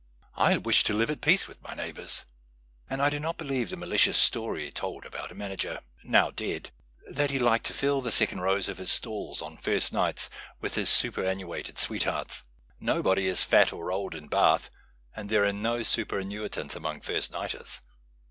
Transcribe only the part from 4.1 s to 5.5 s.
story told about a